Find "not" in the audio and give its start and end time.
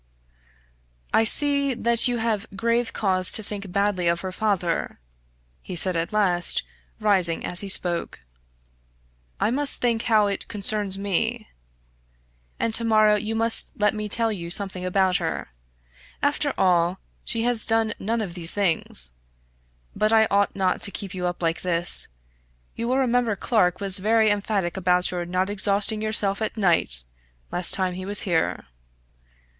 20.55-20.81, 25.25-25.51